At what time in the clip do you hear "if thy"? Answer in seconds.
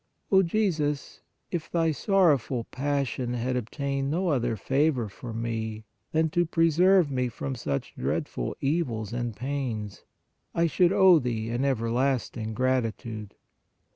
1.51-1.91